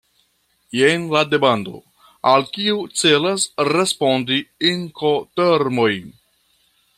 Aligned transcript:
Jen 0.77 1.03
la 1.15 1.19
demando, 1.33 1.75
al 2.31 2.47
kiu 2.55 2.79
celas 3.01 3.45
respondi 3.73 4.41
Inkotermoj. 4.71 5.93